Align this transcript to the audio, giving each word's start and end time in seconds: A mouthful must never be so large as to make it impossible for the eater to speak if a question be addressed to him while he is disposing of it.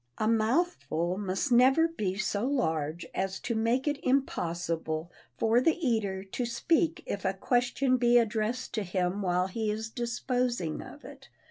A 0.17 0.27
mouthful 0.27 1.15
must 1.19 1.51
never 1.51 1.87
be 1.87 2.17
so 2.17 2.43
large 2.47 3.05
as 3.13 3.39
to 3.41 3.53
make 3.53 3.87
it 3.87 3.99
impossible 4.03 5.11
for 5.37 5.61
the 5.61 5.75
eater 5.77 6.23
to 6.23 6.43
speak 6.43 7.03
if 7.05 7.23
a 7.23 7.35
question 7.35 7.97
be 7.97 8.17
addressed 8.17 8.73
to 8.73 8.81
him 8.83 9.21
while 9.21 9.45
he 9.45 9.69
is 9.69 9.91
disposing 9.91 10.81
of 10.81 11.05
it. 11.05 11.29